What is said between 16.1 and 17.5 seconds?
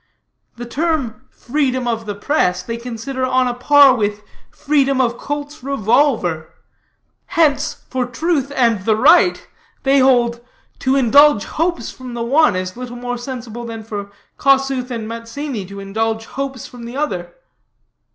hopes from the other.